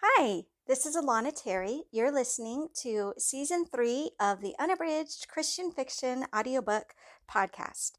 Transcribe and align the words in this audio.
Hi, 0.00 0.44
this 0.68 0.86
is 0.86 0.94
Alana 0.94 1.32
Terry. 1.34 1.82
You're 1.90 2.12
listening 2.12 2.68
to 2.82 3.14
season 3.18 3.64
three 3.64 4.12
of 4.20 4.40
the 4.40 4.54
Unabridged 4.56 5.26
Christian 5.26 5.72
Fiction 5.72 6.24
audiobook 6.32 6.94
podcast. 7.28 7.94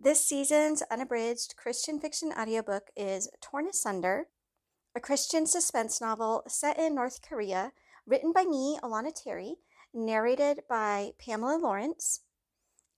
This 0.00 0.24
season's 0.24 0.80
unabridged 0.92 1.56
Christian 1.56 1.98
fiction 1.98 2.32
audiobook 2.38 2.90
is 2.96 3.28
Torn 3.40 3.66
Asunder, 3.66 4.28
a 4.94 5.00
Christian 5.00 5.44
suspense 5.44 6.00
novel 6.00 6.44
set 6.46 6.78
in 6.78 6.94
North 6.94 7.20
Korea, 7.20 7.72
written 8.06 8.30
by 8.32 8.44
me, 8.44 8.78
Alana 8.80 9.12
Terry, 9.12 9.56
narrated 9.92 10.60
by 10.70 11.14
Pamela 11.18 11.58
Lawrence, 11.58 12.20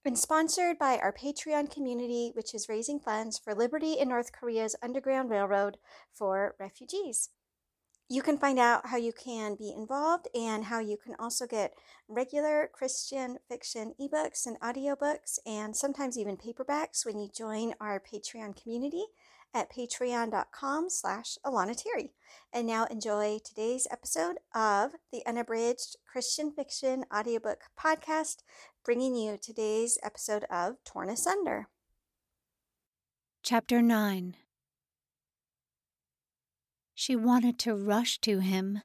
and 0.05 0.15
sponsored 0.15 0.77
by 0.77 0.99
our 0.99 1.11
Patreon 1.11 1.73
community, 1.73 2.33
which 2.35 2.53
is 2.53 2.69
raising 2.69 2.99
funds 2.99 3.39
for 3.39 3.55
Liberty 3.55 3.93
in 3.93 4.09
North 4.09 4.31
Korea's 4.31 4.75
Underground 4.83 5.31
Railroad 5.31 5.77
for 6.13 6.55
refugees. 6.59 7.31
You 8.11 8.21
can 8.21 8.37
find 8.37 8.59
out 8.59 8.87
how 8.87 8.97
you 8.97 9.13
can 9.13 9.55
be 9.55 9.71
involved 9.71 10.27
and 10.35 10.65
how 10.65 10.79
you 10.81 10.97
can 10.97 11.15
also 11.17 11.47
get 11.47 11.75
regular 12.09 12.69
Christian 12.73 13.37
fiction 13.47 13.93
ebooks 14.01 14.45
and 14.45 14.59
audiobooks 14.59 15.39
and 15.45 15.73
sometimes 15.73 16.17
even 16.17 16.35
paperbacks 16.35 17.05
when 17.05 17.17
you 17.17 17.29
join 17.33 17.73
our 17.79 18.01
Patreon 18.01 18.61
community 18.61 19.05
at 19.53 19.71
patreon.com 19.71 20.89
slash 20.89 21.37
Alana 21.45 21.73
Terry. 21.73 22.11
And 22.51 22.67
now 22.67 22.83
enjoy 22.87 23.37
today's 23.45 23.87
episode 23.89 24.39
of 24.53 24.91
the 25.13 25.25
Unabridged 25.25 25.95
Christian 26.05 26.51
Fiction 26.51 27.05
Audiobook 27.15 27.61
Podcast, 27.79 28.39
bringing 28.83 29.15
you 29.15 29.37
today's 29.41 29.97
episode 30.03 30.43
of 30.51 30.83
Torn 30.83 31.09
Asunder. 31.09 31.69
Chapter 33.41 33.81
9 33.81 34.35
she 37.01 37.15
wanted 37.15 37.57
to 37.57 37.73
rush 37.73 38.19
to 38.19 38.41
him, 38.41 38.83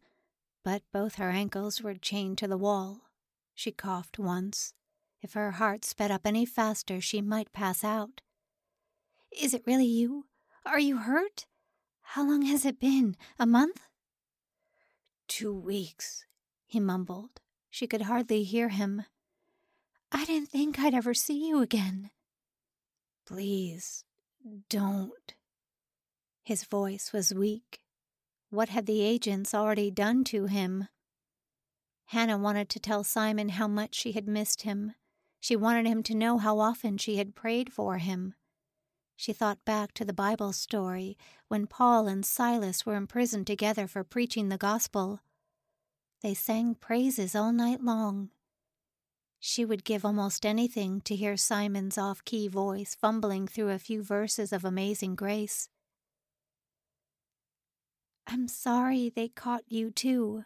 but 0.65 0.81
both 0.91 1.17
her 1.17 1.29
ankles 1.29 1.83
were 1.83 1.95
chained 1.95 2.39
to 2.39 2.49
the 2.49 2.57
wall. 2.57 3.03
She 3.55 3.71
coughed 3.71 4.19
once. 4.19 4.73
If 5.21 5.35
her 5.35 5.51
heart 5.51 5.85
sped 5.85 6.11
up 6.11 6.23
any 6.25 6.47
faster, 6.47 6.99
she 6.99 7.21
might 7.21 7.53
pass 7.53 7.85
out. 7.85 8.23
Is 9.31 9.53
it 9.53 9.67
really 9.67 9.85
you? 9.85 10.25
Are 10.65 10.79
you 10.79 10.97
hurt? 10.97 11.45
How 12.01 12.27
long 12.27 12.41
has 12.47 12.65
it 12.65 12.81
been? 12.81 13.19
A 13.39 13.45
month? 13.45 13.83
Two 15.29 15.53
weeks, 15.53 16.25
he 16.65 16.81
mumbled. 16.81 17.43
She 17.69 17.87
could 17.87 18.03
hardly 18.03 18.45
hear 18.45 18.71
him. 18.71 19.03
I 20.11 20.25
didn't 20.25 20.49
think 20.49 20.79
I'd 20.79 20.95
ever 20.95 21.13
see 21.13 21.47
you 21.49 21.61
again. 21.61 22.09
Please, 23.27 24.05
don't. 24.71 25.35
His 26.43 26.65
voice 26.65 27.13
was 27.13 27.35
weak. 27.35 27.83
What 28.51 28.69
had 28.69 28.87
the 28.87 29.03
agents 29.03 29.55
already 29.55 29.91
done 29.91 30.23
to 30.25 30.47
him? 30.47 30.89
Hannah 32.07 32.39
wanted 32.39 32.69
to 32.71 32.81
tell 32.81 33.03
Simon 33.03 33.51
how 33.51 33.67
much 33.67 33.95
she 33.95 34.13
had 34.13 34.29
missed 34.29 34.63
him. 34.63 34.95
She 35.41 35.57
wanted 35.57 35.87
him 35.87 36.03
to 36.05 36.15
know 36.15 36.39
how 36.39 36.61
often 36.61 36.97
she 36.97 37.17
had 37.17 37.35
prayed 37.35 37.73
for 37.73 37.99
him. 37.99 38.35
She 39.17 39.33
thought 39.33 39.65
back 39.65 39.93
to 39.95 40.05
the 40.05 40.13
Bible 40.13 40.53
story 40.53 41.17
when 41.49 41.67
Paul 41.67 42.07
and 42.07 42.25
Silas 42.25 42.85
were 42.85 42.97
imprisoned 42.97 43.47
together 43.47 43.87
for 43.87 44.05
preaching 44.05 44.49
the 44.49 44.59
gospel. 44.59 45.21
They 46.23 46.35
sang 46.35 46.75
praises 46.75 47.35
all 47.35 47.53
night 47.53 47.83
long. 47.83 48.31
She 49.41 49.65
would 49.65 49.85
give 49.85 50.05
almost 50.05 50.47
anything 50.47 51.01
to 51.03 51.17
hear 51.17 51.37
Simon's 51.37 51.99
off 51.99 52.25
key 52.25 52.47
voice 52.49 52.95
fumbling 52.95 53.47
through 53.49 53.71
a 53.71 53.79
few 53.79 54.03
verses 54.03 54.53
of 54.53 54.65
amazing 54.65 55.15
grace. 55.15 55.69
I'm 58.27 58.49
sorry 58.49 59.09
they 59.09 59.29
caught 59.29 59.65
you 59.69 59.91
too. 59.91 60.45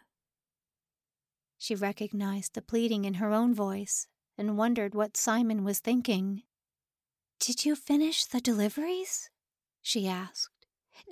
She 1.57 1.75
recognized 1.75 2.53
the 2.53 2.61
pleading 2.61 3.05
in 3.05 3.15
her 3.15 3.31
own 3.31 3.53
voice 3.53 4.07
and 4.37 4.57
wondered 4.57 4.93
what 4.93 5.17
Simon 5.17 5.63
was 5.63 5.79
thinking. 5.79 6.43
Did 7.39 7.65
you 7.65 7.75
finish 7.75 8.25
the 8.25 8.39
deliveries? 8.39 9.29
she 9.81 10.07
asked. 10.07 10.67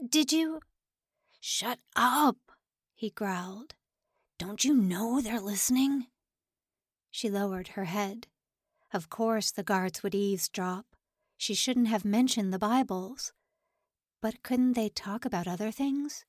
Did 0.08 0.32
you? 0.32 0.60
Shut 1.40 1.80
up, 1.96 2.38
he 2.94 3.10
growled. 3.10 3.74
Don't 4.38 4.64
you 4.64 4.76
know 4.76 5.22
they're 5.22 5.40
listening? 5.40 6.08
She 7.10 7.30
lowered 7.30 7.70
her 7.70 7.86
head. 7.86 8.28
Of 8.94 9.10
course, 9.10 9.52
the 9.52 9.64
guards 9.64 10.04
would 10.04 10.16
eavesdrop. 10.16 10.86
She 11.38 11.54
shouldn't 11.54 11.88
have 11.88 12.06
mentioned 12.06 12.54
the 12.54 12.60
Bibles. 12.60 13.34
But 14.22 14.44
couldn't 14.44 14.74
they 14.74 14.90
talk 14.90 15.26
about 15.26 15.48
other 15.48 15.72
things? 15.72 16.26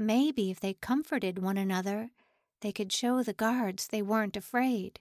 Maybe 0.00 0.52
if 0.52 0.60
they 0.60 0.74
comforted 0.74 1.40
one 1.40 1.58
another, 1.58 2.12
they 2.60 2.70
could 2.70 2.92
show 2.92 3.24
the 3.24 3.32
guards 3.32 3.88
they 3.88 4.00
weren't 4.00 4.36
afraid. 4.36 5.00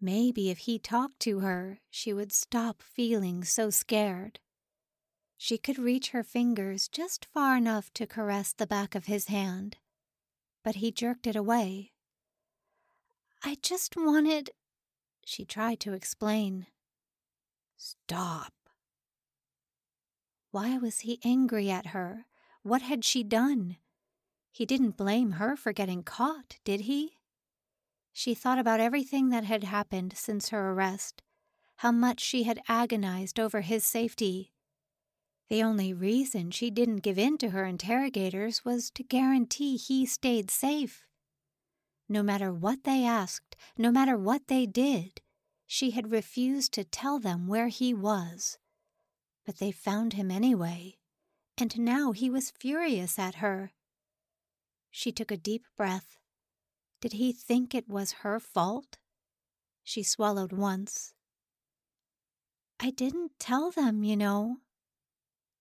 Maybe 0.00 0.50
if 0.50 0.58
he 0.58 0.78
talked 0.78 1.18
to 1.20 1.40
her, 1.40 1.80
she 1.90 2.12
would 2.12 2.30
stop 2.30 2.80
feeling 2.80 3.42
so 3.42 3.70
scared. 3.70 4.38
She 5.36 5.58
could 5.58 5.80
reach 5.80 6.10
her 6.10 6.22
fingers 6.22 6.86
just 6.86 7.26
far 7.26 7.56
enough 7.56 7.92
to 7.94 8.06
caress 8.06 8.52
the 8.52 8.68
back 8.68 8.94
of 8.94 9.06
his 9.06 9.26
hand, 9.26 9.78
but 10.62 10.76
he 10.76 10.92
jerked 10.92 11.26
it 11.26 11.34
away. 11.34 11.90
I 13.42 13.56
just 13.62 13.96
wanted. 13.96 14.50
She 15.24 15.44
tried 15.44 15.80
to 15.80 15.92
explain. 15.92 16.68
Stop. 17.76 18.52
Why 20.52 20.78
was 20.78 21.00
he 21.00 21.18
angry 21.24 21.68
at 21.68 21.86
her? 21.86 22.26
What 22.62 22.82
had 22.82 23.04
she 23.04 23.24
done? 23.24 23.78
He 24.54 24.64
didn't 24.64 24.96
blame 24.96 25.32
her 25.32 25.56
for 25.56 25.72
getting 25.72 26.04
caught, 26.04 26.58
did 26.62 26.82
he? 26.82 27.16
She 28.12 28.34
thought 28.34 28.60
about 28.60 28.78
everything 28.78 29.30
that 29.30 29.42
had 29.42 29.64
happened 29.64 30.16
since 30.16 30.50
her 30.50 30.70
arrest, 30.70 31.22
how 31.78 31.90
much 31.90 32.20
she 32.20 32.44
had 32.44 32.60
agonized 32.68 33.40
over 33.40 33.62
his 33.62 33.84
safety. 33.84 34.52
The 35.50 35.64
only 35.64 35.92
reason 35.92 36.52
she 36.52 36.70
didn't 36.70 37.02
give 37.02 37.18
in 37.18 37.36
to 37.38 37.50
her 37.50 37.64
interrogators 37.64 38.64
was 38.64 38.92
to 38.92 39.02
guarantee 39.02 39.76
he 39.76 40.06
stayed 40.06 40.52
safe. 40.52 41.04
No 42.08 42.22
matter 42.22 42.52
what 42.52 42.84
they 42.84 43.04
asked, 43.04 43.56
no 43.76 43.90
matter 43.90 44.16
what 44.16 44.46
they 44.46 44.66
did, 44.66 45.20
she 45.66 45.90
had 45.90 46.12
refused 46.12 46.72
to 46.74 46.84
tell 46.84 47.18
them 47.18 47.48
where 47.48 47.66
he 47.66 47.92
was. 47.92 48.58
But 49.44 49.58
they 49.58 49.72
found 49.72 50.12
him 50.12 50.30
anyway, 50.30 50.98
and 51.58 51.76
now 51.76 52.12
he 52.12 52.30
was 52.30 52.52
furious 52.52 53.18
at 53.18 53.36
her. 53.36 53.72
She 54.96 55.10
took 55.10 55.32
a 55.32 55.36
deep 55.36 55.66
breath. 55.76 56.18
Did 57.00 57.14
he 57.14 57.32
think 57.32 57.74
it 57.74 57.88
was 57.88 58.22
her 58.22 58.38
fault? 58.38 58.98
She 59.82 60.04
swallowed 60.04 60.52
once. 60.52 61.14
I 62.78 62.90
didn't 62.90 63.32
tell 63.40 63.72
them, 63.72 64.04
you 64.04 64.16
know. 64.16 64.58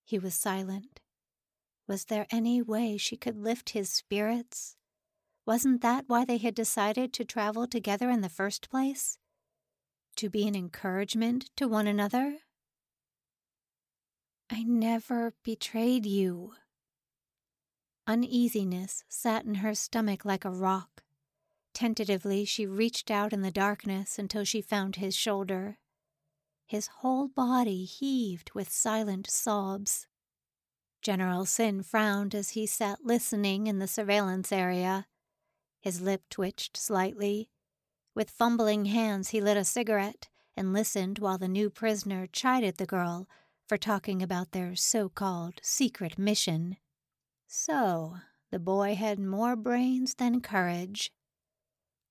He 0.04 0.20
was 0.20 0.36
silent. 0.36 1.00
Was 1.88 2.06
there 2.06 2.28
any 2.30 2.62
way 2.62 2.96
she 2.96 3.18
could 3.18 3.36
lift 3.36 3.72
his 3.72 3.90
spirits? 3.90 4.76
Wasn't 5.48 5.82
that 5.82 6.06
why 6.06 6.26
they 6.26 6.38
had 6.38 6.54
decided 6.54 7.12
to 7.14 7.26
travel 7.26 7.66
together 7.66 8.12
in 8.12 8.22
the 8.22 8.30
first 8.30 8.70
place? 8.70 9.18
To 10.18 10.30
be 10.30 10.48
an 10.48 10.56
encouragement 10.56 11.50
to 11.56 11.68
one 11.68 11.88
another? 11.88 12.38
I 14.52 14.62
never 14.62 15.34
betrayed 15.44 16.06
you, 16.06 16.54
Uneasiness 18.06 19.06
sat 19.08 19.46
in 19.46 19.56
her 19.56 19.74
stomach 19.74 20.26
like 20.26 20.44
a 20.44 20.52
rock. 20.52 21.04
Tentatively, 21.74 22.44
she 22.44 22.66
reached 22.66 23.10
out 23.10 23.32
in 23.32 23.42
the 23.42 23.52
darkness 23.52 24.20
until 24.20 24.44
she 24.44 24.62
found 24.62 24.98
his 24.98 25.16
shoulder. 25.16 25.78
His 26.66 26.88
whole 26.88 27.30
body 27.30 27.86
heaved 27.86 28.52
with 28.54 28.70
silent 28.70 29.30
sobs. 29.30 30.08
General 31.02 31.46
Sin 31.46 31.82
frowned 31.82 32.36
as 32.36 32.52
he 32.52 32.66
sat 32.66 33.06
listening 33.06 33.68
in 33.68 33.80
the 33.80 33.88
surveillance 33.88 34.52
area. 34.52 35.08
His 35.80 36.02
lip 36.02 36.24
twitched 36.30 36.76
slightly. 36.76 37.50
With 38.16 38.30
fumbling 38.30 38.86
hands, 38.86 39.30
he 39.30 39.42
lit 39.42 39.58
a 39.58 39.64
cigarette 39.64 40.28
and 40.56 40.74
listened 40.74 41.20
while 41.20 41.38
the 41.38 41.48
new 41.48 41.70
prisoner 41.70 42.28
chided 42.28 42.78
the 42.78 42.86
girl 42.86 43.28
for 43.68 43.78
talking 43.78 44.22
about 44.22 44.52
their 44.52 44.76
so 44.76 45.10
called 45.10 45.60
secret 45.62 46.18
mission. 46.20 46.78
So, 47.48 48.18
the 48.52 48.60
boy 48.60 48.96
had 48.96 49.20
more 49.20 49.56
brains 49.56 50.16
than 50.16 50.42
courage. 50.42 51.12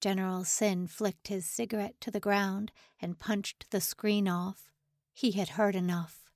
General 0.01 0.45
Sin 0.45 0.87
flicked 0.87 1.29
his 1.29 1.47
cigarette 1.47 2.01
to 2.01 2.11
the 2.11 2.21
ground 2.21 2.73
and 3.01 3.19
punched 3.19 3.71
the 3.71 3.81
screen 3.81 4.27
off. 4.27 4.71
He 5.13 5.33
had 5.33 5.51
heard 5.51 5.77
enough. 5.77 6.31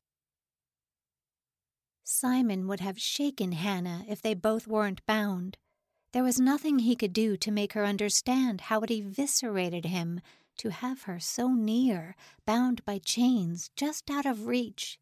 Simon 2.04 2.68
would 2.68 2.78
have 2.78 3.00
shaken 3.00 3.50
Hannah 3.50 4.04
if 4.08 4.22
they 4.22 4.34
both 4.34 4.68
weren't 4.68 5.04
bound. 5.06 5.56
There 6.12 6.22
was 6.22 6.38
nothing 6.38 6.78
he 6.78 6.94
could 6.94 7.12
do 7.12 7.36
to 7.36 7.50
make 7.50 7.72
her 7.72 7.84
understand 7.84 8.62
how 8.62 8.80
it 8.82 8.90
eviscerated 8.90 9.86
him 9.86 10.20
to 10.58 10.70
have 10.70 11.02
her 11.02 11.18
so 11.18 11.48
near, 11.48 12.14
bound 12.46 12.84
by 12.84 12.98
chains 12.98 13.70
just 13.76 14.10
out 14.10 14.24
of 14.24 14.46
reach. 14.46 14.98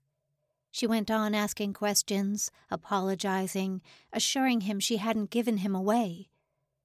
She 0.74 0.88
went 0.88 1.08
on 1.08 1.36
asking 1.36 1.74
questions, 1.74 2.50
apologizing, 2.68 3.80
assuring 4.12 4.62
him 4.62 4.80
she 4.80 4.96
hadn't 4.96 5.30
given 5.30 5.58
him 5.58 5.72
away. 5.72 6.30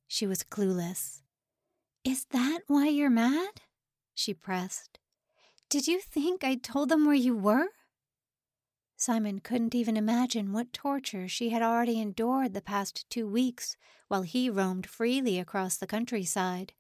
She 0.08 0.28
was 0.28 0.44
clueless. 0.44 1.24
Is 2.04 2.26
that 2.26 2.60
why 2.68 2.90
you're 2.90 3.10
mad? 3.10 3.62
She 4.14 4.36
pressed. 4.36 5.00
Did 5.72 5.88
you 5.88 6.00
think 6.00 6.44
I 6.44 6.54
told 6.54 6.90
them 6.90 7.08
where 7.08 7.16
you 7.16 7.36
were? 7.36 7.70
Simon 8.96 9.40
couldn't 9.40 9.74
even 9.74 9.98
imagine 9.98 10.54
what 10.54 10.72
torture 10.72 11.28
she 11.28 11.50
had 11.50 11.64
already 11.64 12.00
endured 12.00 12.54
the 12.54 12.62
past 12.62 13.10
two 13.10 13.28
weeks 13.28 13.76
while 14.08 14.22
he 14.22 14.52
roamed 14.52 14.86
freely 14.86 15.40
across 15.40 15.78
the 15.78 15.88
countryside. 15.88 16.74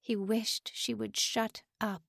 He 0.00 0.16
wished 0.16 0.72
she 0.74 0.94
would 0.94 1.16
shut 1.16 1.62
up. 1.80 2.02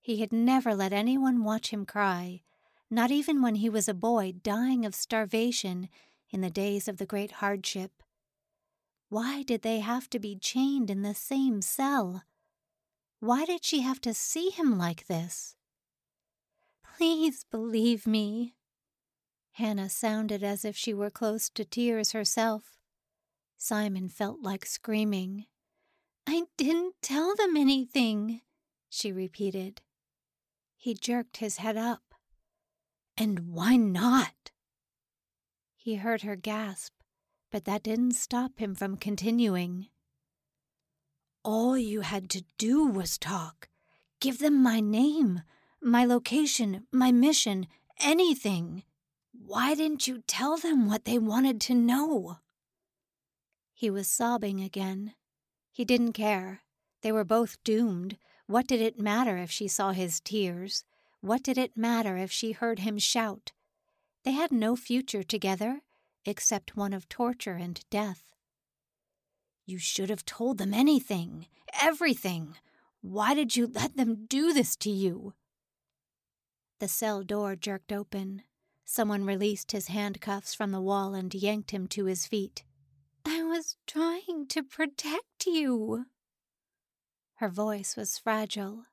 He 0.00 0.20
had 0.20 0.32
never 0.32 0.74
let 0.74 0.94
anyone 0.94 1.44
watch 1.44 1.68
him 1.68 1.84
cry, 1.84 2.40
not 2.90 3.10
even 3.10 3.42
when 3.42 3.56
he 3.56 3.68
was 3.68 3.88
a 3.88 3.94
boy 3.94 4.32
dying 4.42 4.84
of 4.84 4.94
starvation 4.94 5.88
in 6.30 6.40
the 6.40 6.50
days 6.50 6.88
of 6.88 6.96
the 6.96 7.06
great 7.06 7.32
hardship. 7.32 8.02
Why 9.08 9.42
did 9.42 9.62
they 9.62 9.80
have 9.80 10.10
to 10.10 10.18
be 10.18 10.36
chained 10.36 10.90
in 10.90 11.02
the 11.02 11.14
same 11.14 11.62
cell? 11.62 12.24
Why 13.20 13.44
did 13.44 13.64
she 13.64 13.80
have 13.80 14.00
to 14.02 14.14
see 14.14 14.50
him 14.50 14.78
like 14.78 15.06
this? 15.06 15.56
Please 16.96 17.44
believe 17.50 18.06
me. 18.06 18.54
Hannah 19.52 19.88
sounded 19.88 20.42
as 20.42 20.64
if 20.64 20.76
she 20.76 20.94
were 20.94 21.10
close 21.10 21.48
to 21.50 21.64
tears 21.64 22.12
herself. 22.12 22.78
Simon 23.56 24.08
felt 24.08 24.40
like 24.40 24.64
screaming. 24.64 25.46
I 26.26 26.44
didn't 26.56 26.94
tell 27.02 27.34
them 27.34 27.56
anything, 27.56 28.42
she 28.88 29.10
repeated. 29.10 29.80
He 30.76 30.94
jerked 30.94 31.38
his 31.38 31.56
head 31.56 31.76
up. 31.76 32.07
And 33.20 33.52
why 33.52 33.74
not? 33.74 34.52
He 35.74 35.96
heard 35.96 36.22
her 36.22 36.36
gasp, 36.36 36.92
but 37.50 37.64
that 37.64 37.82
didn't 37.82 38.12
stop 38.12 38.60
him 38.60 38.76
from 38.76 38.96
continuing. 38.96 39.88
All 41.42 41.76
you 41.76 42.02
had 42.02 42.30
to 42.30 42.44
do 42.58 42.86
was 42.86 43.18
talk. 43.18 43.68
Give 44.20 44.38
them 44.38 44.62
my 44.62 44.78
name, 44.78 45.42
my 45.82 46.04
location, 46.04 46.86
my 46.92 47.10
mission, 47.10 47.66
anything. 47.98 48.84
Why 49.32 49.74
didn't 49.74 50.06
you 50.06 50.22
tell 50.28 50.56
them 50.56 50.86
what 50.86 51.04
they 51.04 51.18
wanted 51.18 51.60
to 51.62 51.74
know? 51.74 52.38
He 53.74 53.90
was 53.90 54.06
sobbing 54.06 54.60
again. 54.60 55.14
He 55.72 55.84
didn't 55.84 56.12
care. 56.12 56.62
They 57.02 57.10
were 57.10 57.24
both 57.24 57.62
doomed. 57.64 58.16
What 58.46 58.68
did 58.68 58.80
it 58.80 59.00
matter 59.00 59.36
if 59.38 59.50
she 59.50 59.66
saw 59.66 59.90
his 59.90 60.20
tears? 60.20 60.84
What 61.20 61.42
did 61.42 61.58
it 61.58 61.76
matter 61.76 62.16
if 62.16 62.30
she 62.30 62.52
heard 62.52 62.80
him 62.80 62.98
shout? 62.98 63.52
They 64.24 64.32
had 64.32 64.52
no 64.52 64.76
future 64.76 65.22
together, 65.22 65.80
except 66.24 66.76
one 66.76 66.92
of 66.92 67.08
torture 67.08 67.54
and 67.54 67.80
death. 67.90 68.34
You 69.66 69.78
should 69.78 70.10
have 70.10 70.24
told 70.24 70.58
them 70.58 70.72
anything, 70.72 71.46
everything. 71.80 72.56
Why 73.00 73.34
did 73.34 73.56
you 73.56 73.66
let 73.66 73.96
them 73.96 74.26
do 74.26 74.52
this 74.52 74.76
to 74.76 74.90
you? 74.90 75.34
The 76.78 76.88
cell 76.88 77.22
door 77.22 77.56
jerked 77.56 77.92
open. 77.92 78.42
Someone 78.84 79.24
released 79.24 79.72
his 79.72 79.88
handcuffs 79.88 80.54
from 80.54 80.70
the 80.70 80.80
wall 80.80 81.14
and 81.14 81.34
yanked 81.34 81.72
him 81.72 81.86
to 81.88 82.04
his 82.06 82.26
feet. 82.26 82.64
I 83.24 83.42
was 83.42 83.76
trying 83.86 84.46
to 84.48 84.62
protect 84.62 85.46
you. 85.46 86.06
Her 87.34 87.48
voice 87.48 87.96
was 87.96 88.18
fragile, 88.18 88.84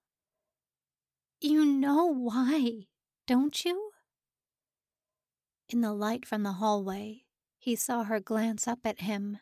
you 1.46 1.66
know 1.66 2.06
why, 2.06 2.88
don't 3.28 3.64
you? 3.64 3.92
In 5.70 5.82
the 5.82 5.94
light 5.94 6.26
from 6.26 6.44
the 6.44 6.54
hallway, 6.54 7.24
he 7.58 7.76
saw 7.76 8.04
her 8.04 8.20
glance 8.20 8.68
up 8.68 8.80
at 8.86 9.02
him. 9.02 9.40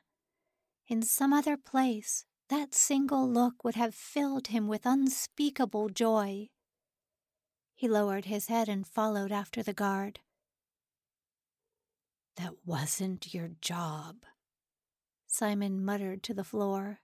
In 0.88 1.01
some 1.01 1.33
other 1.33 1.57
place, 1.57 2.25
that 2.50 2.73
single 2.73 3.27
look 3.29 3.63
would 3.63 3.75
have 3.75 3.95
filled 3.95 4.47
him 4.47 4.67
with 4.67 4.85
unspeakable 4.85 5.89
joy. 5.89 6.50
He 7.75 7.88
lowered 7.88 8.25
his 8.25 8.47
head 8.47 8.69
and 8.69 8.85
followed 8.85 9.31
after 9.31 9.63
the 9.63 9.73
guard. 9.73 10.19
That 12.38 12.53
wasn't 12.65 13.33
your 13.33 13.51
job, 13.61 14.17
Simon 15.27 15.83
muttered 15.83 16.23
to 16.23 16.33
the 16.33 16.44
floor. 16.44 16.99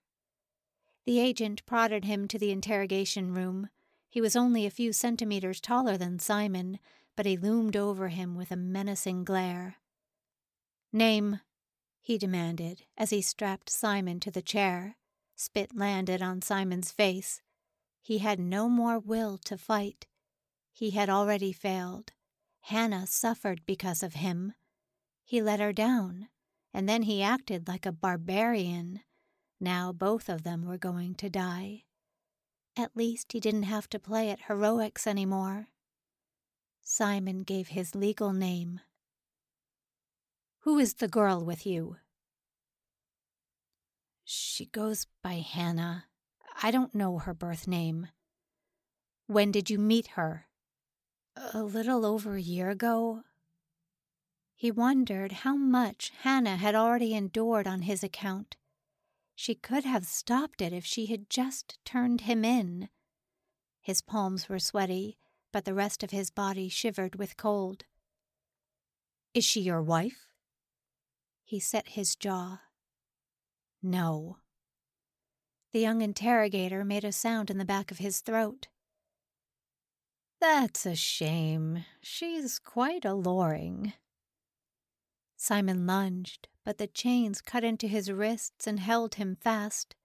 The 1.05 1.19
agent 1.19 1.65
prodded 1.65 2.05
him 2.05 2.27
to 2.27 2.37
the 2.37 2.51
interrogation 2.51 3.33
room. 3.33 3.69
He 4.09 4.21
was 4.21 4.35
only 4.35 4.65
a 4.65 4.71
few 4.71 4.91
centimeters 4.91 5.61
taller 5.61 5.95
than 5.95 6.17
Simon, 6.17 6.79
but 7.15 7.27
he 7.27 7.37
loomed 7.37 7.77
over 7.77 8.07
him 8.07 8.35
with 8.35 8.51
a 8.51 8.55
menacing 8.55 9.23
glare. 9.23 9.77
Name, 10.91 11.41
he 12.01 12.17
demanded 12.17 12.83
as 12.97 13.11
he 13.11 13.21
strapped 13.21 13.69
Simon 13.69 14.19
to 14.21 14.31
the 14.31 14.41
chair. 14.41 14.97
Spit 15.35 15.77
landed 15.77 16.21
on 16.21 16.41
Simon's 16.41 16.91
face. 16.91 17.41
He 18.01 18.17
had 18.17 18.39
no 18.39 18.67
more 18.67 18.97
will 18.97 19.37
to 19.45 19.57
fight. 19.57 20.07
He 20.73 20.89
had 20.89 21.09
already 21.09 21.51
failed. 21.51 22.11
Hannah 22.61 23.05
suffered 23.05 23.61
because 23.65 24.01
of 24.01 24.15
him. 24.15 24.53
He 25.23 25.41
let 25.41 25.59
her 25.59 25.71
down, 25.71 26.29
and 26.73 26.89
then 26.89 27.03
he 27.03 27.21
acted 27.21 27.67
like 27.67 27.85
a 27.85 27.91
barbarian. 27.91 29.01
Now 29.59 29.91
both 29.91 30.29
of 30.29 30.43
them 30.43 30.65
were 30.65 30.77
going 30.77 31.13
to 31.15 31.29
die. 31.29 31.83
At 32.77 32.95
least 32.95 33.31
he 33.33 33.39
didn't 33.39 33.63
have 33.63 33.89
to 33.89 33.99
play 33.99 34.29
at 34.29 34.43
heroics 34.47 35.05
anymore. 35.05 35.67
Simon 36.81 37.43
gave 37.43 37.69
his 37.69 37.95
legal 37.95 38.33
name. 38.33 38.79
Who 40.61 40.77
is 40.79 40.95
the 40.95 41.07
girl 41.07 41.43
with 41.43 41.65
you? 41.65 41.97
She 44.23 44.65
goes 44.65 45.07
by 45.23 45.35
Hannah. 45.35 46.05
I 46.61 46.71
don't 46.71 46.93
know 46.93 47.19
her 47.19 47.33
birth 47.33 47.67
name. 47.67 48.07
When 49.27 49.51
did 49.51 49.69
you 49.69 49.79
meet 49.79 50.07
her? 50.15 50.47
A 51.53 51.63
little 51.63 52.05
over 52.05 52.35
a 52.35 52.41
year 52.41 52.69
ago. 52.69 53.23
He 54.55 54.71
wondered 54.71 55.31
how 55.31 55.55
much 55.55 56.11
Hannah 56.23 56.57
had 56.57 56.75
already 56.75 57.13
endured 57.13 57.67
on 57.67 57.83
his 57.83 58.03
account. 58.03 58.57
She 59.41 59.55
could 59.55 59.85
have 59.85 60.05
stopped 60.05 60.61
it 60.61 60.73
if 60.73 60.83
she 60.85 61.05
had 61.05 61.29
just 61.29 61.79
turned 61.85 62.19
him 62.19 62.43
in. 62.43 62.89
His 63.79 64.01
palms 64.01 64.49
were 64.49 64.59
sweaty, 64.59 65.17
but 65.53 65.63
the 65.63 65.73
rest 65.73 66.03
of 66.03 66.11
his 66.11 66.29
body 66.29 66.67
shivered 66.67 67.15
with 67.15 67.37
cold. 67.37 67.85
Is 69.33 69.45
she 69.45 69.61
your 69.61 69.81
wife? 69.81 70.27
He 71.45 71.57
set 71.57 71.87
his 71.87 72.17
jaw. 72.17 72.63
No. 73.81 74.39
The 75.71 75.79
young 75.79 76.01
interrogator 76.01 76.83
made 76.83 77.05
a 77.05 77.13
sound 77.13 77.49
in 77.49 77.59
the 77.59 77.63
back 77.63 77.91
of 77.91 77.99
his 77.99 78.19
throat. 78.19 78.67
That's 80.41 80.85
a 80.85 80.97
shame. 80.97 81.85
She's 82.01 82.59
quite 82.59 83.05
alluring. 83.05 83.93
Simon 85.37 85.87
lunged, 85.87 86.49
but 86.69 86.77
the 86.77 86.85
chains 86.85 87.41
cut 87.41 87.63
into 87.63 87.87
his 87.87 88.11
wrists 88.11 88.67
and 88.67 88.79
held 88.79 89.15
him 89.15 89.35
fast. 89.41 89.95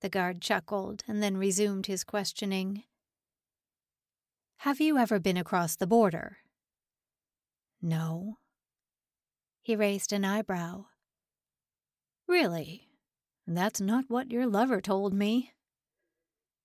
The 0.00 0.08
guard 0.08 0.40
chuckled 0.40 1.04
and 1.06 1.22
then 1.22 1.36
resumed 1.36 1.88
his 1.88 2.04
questioning. 2.04 2.84
Have 4.60 4.80
you 4.80 4.96
ever 4.96 5.20
been 5.20 5.36
across 5.36 5.76
the 5.76 5.86
border? 5.86 6.38
No. 7.82 8.38
He 9.60 9.76
raised 9.76 10.10
an 10.10 10.24
eyebrow. 10.24 10.86
Really? 12.26 12.88
That's 13.46 13.82
not 13.82 14.06
what 14.08 14.32
your 14.32 14.46
lover 14.46 14.80
told 14.80 15.12
me. 15.12 15.52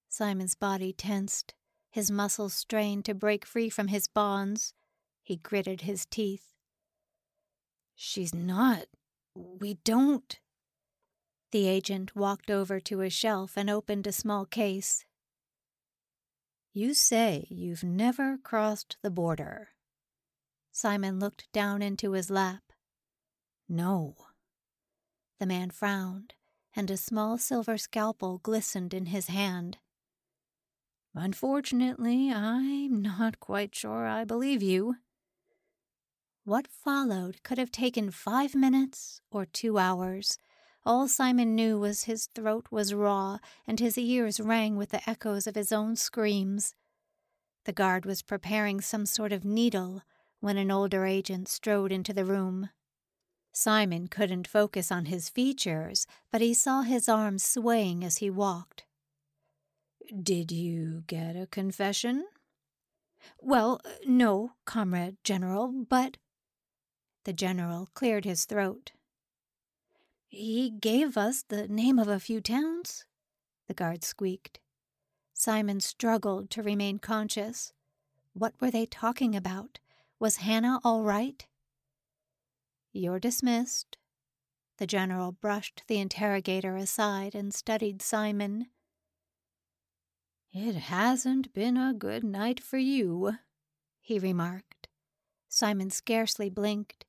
Simon's 0.08 0.56
body 0.56 0.94
tensed, 0.94 1.54
his 1.92 2.10
muscles 2.10 2.54
strained 2.54 3.04
to 3.04 3.14
break 3.14 3.46
free 3.46 3.70
from 3.70 3.90
his 3.90 4.08
bonds. 4.08 4.74
He 5.22 5.36
gritted 5.36 5.82
his 5.82 6.06
teeth. 6.06 6.54
She's 7.96 8.34
not 8.34 8.86
we 9.36 9.76
don't. 9.84 10.40
The 11.52 11.68
agent 11.68 12.16
walked 12.16 12.50
over 12.50 12.80
to 12.82 13.02
a 13.02 13.10
shelf 13.10 13.56
and 13.56 13.70
opened 13.70 14.08
a 14.08 14.12
small 14.12 14.46
case. 14.46 15.06
You 16.74 16.94
say 16.94 17.48
you've 17.50 17.84
never 17.84 18.38
crossed 18.38 18.98
the 19.02 19.12
border. 19.12 19.70
Simon 20.72 21.20
looked 21.20 21.52
down 21.54 21.82
into 21.82 22.12
his 22.12 22.30
lap. 22.30 22.64
No. 23.70 24.16
The 25.40 25.46
man 25.46 25.70
frowned, 25.70 26.34
and 26.76 26.92
a 26.92 26.98
small 26.98 27.38
silver 27.38 27.78
scalpel 27.78 28.40
glistened 28.40 28.94
in 28.94 29.08
his 29.08 29.28
hand. 29.28 29.78
Unfortunately, 31.14 32.30
I'm 32.30 33.02
not 33.02 33.40
quite 33.40 33.74
sure 33.74 34.06
I 34.06 34.26
believe 34.26 34.62
you. 34.62 34.96
What 36.46 36.68
followed 36.68 37.42
could 37.42 37.58
have 37.58 37.72
taken 37.72 38.12
five 38.12 38.54
minutes 38.54 39.20
or 39.32 39.48
two 39.48 39.80
hours. 39.80 40.38
All 40.86 41.08
Simon 41.08 41.56
knew 41.56 41.80
was 41.80 42.04
his 42.04 42.28
throat 42.28 42.68
was 42.70 42.94
raw 42.94 43.40
and 43.66 43.80
his 43.80 43.98
ears 43.98 44.40
rang 44.40 44.76
with 44.76 44.90
the 44.90 45.10
echoes 45.10 45.48
of 45.48 45.56
his 45.56 45.72
own 45.72 45.96
screams. 45.96 46.76
The 47.64 47.74
guard 47.74 48.06
was 48.06 48.22
preparing 48.22 48.80
some 48.80 49.08
sort 49.08 49.32
of 49.32 49.44
needle, 49.44 50.04
when 50.40 50.58
an 50.58 50.70
older 50.70 51.08
agent 51.08 51.48
strode 51.48 51.92
into 51.92 52.14
the 52.14 52.26
room. 52.26 52.70
Simon 53.52 54.08
couldn't 54.08 54.48
focus 54.48 54.92
on 54.92 55.06
his 55.06 55.30
features, 55.30 56.06
but 56.32 56.42
he 56.42 56.54
saw 56.54 56.84
his 56.84 57.10
arms 57.10 57.44
swaying 57.44 58.04
as 58.04 58.18
he 58.18 58.30
walked. 58.30 58.84
Did 60.22 60.52
you 60.52 61.06
get 61.08 61.36
a 61.36 61.48
confession? 61.48 62.28
Well, 63.42 63.82
no, 64.06 64.52
Comrade 64.66 65.18
General, 65.24 65.70
but. 65.90 66.18
The 67.26 67.34
general 67.34 67.90
cleared 67.96 68.24
his 68.24 68.46
throat. 68.46 68.92
He 70.28 70.70
gave 70.70 71.18
us 71.18 71.44
the 71.44 71.68
name 71.68 71.98
of 71.98 72.08
a 72.08 72.20
few 72.20 72.40
towns, 72.40 73.06
the 73.68 73.74
guard 73.74 74.04
squeaked. 74.04 74.60
Simon 75.34 75.80
struggled 75.80 76.52
to 76.52 76.62
remain 76.62 77.00
conscious. 77.00 77.74
What 78.34 78.54
were 78.62 78.70
they 78.70 78.86
talking 78.86 79.36
about? 79.36 79.80
Was 80.20 80.38
Hannah 80.38 80.80
all 80.84 81.02
right? 81.04 81.46
You're 82.94 83.20
dismissed. 83.20 83.98
The 84.78 84.88
general 84.88 85.32
brushed 85.32 85.84
the 85.88 86.00
interrogator 86.00 86.76
aside 86.76 87.34
and 87.34 87.54
studied 87.54 88.04
Simon. 88.04 88.68
It 90.54 90.76
hasn't 90.76 91.54
been 91.54 91.76
a 91.76 91.94
good 91.94 92.24
night 92.24 92.62
for 92.62 92.78
you, 92.78 93.34
he 94.00 94.20
remarked. 94.20 94.90
Simon 95.50 95.90
scarcely 95.90 96.50
blinked. 96.50 97.04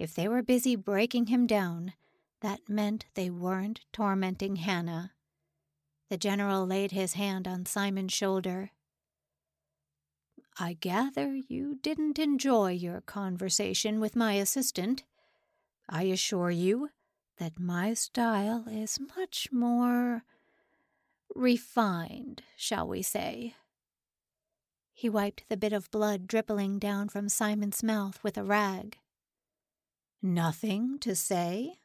If 0.00 0.14
they 0.14 0.28
were 0.28 0.42
busy 0.42 0.76
breaking 0.76 1.26
him 1.26 1.46
down, 1.46 1.92
that 2.40 2.70
meant 2.70 3.04
they 3.12 3.28
weren't 3.28 3.82
tormenting 3.92 4.56
Hannah. 4.56 5.12
The 6.08 6.16
general 6.16 6.66
laid 6.66 6.92
his 6.92 7.12
hand 7.12 7.46
on 7.46 7.66
Simon's 7.66 8.14
shoulder. 8.14 8.70
I 10.58 10.72
gather 10.72 11.34
you 11.34 11.74
didn't 11.82 12.18
enjoy 12.18 12.70
your 12.70 13.02
conversation 13.02 14.00
with 14.00 14.16
my 14.16 14.32
assistant. 14.32 15.04
I 15.86 16.04
assure 16.04 16.50
you 16.50 16.88
that 17.36 17.60
my 17.60 17.92
style 17.92 18.64
is 18.70 18.98
much 19.14 19.48
more 19.52 20.24
refined, 21.34 22.40
shall 22.56 22.88
we 22.88 23.02
say. 23.02 23.54
He 24.94 25.10
wiped 25.10 25.44
the 25.50 25.58
bit 25.58 25.74
of 25.74 25.90
blood 25.90 26.26
dribbling 26.26 26.78
down 26.78 27.10
from 27.10 27.28
Simon's 27.28 27.82
mouth 27.82 28.18
with 28.24 28.38
a 28.38 28.44
rag. 28.44 28.96
Nothing 30.22 30.98
to 31.00 31.16
say? 31.16 31.78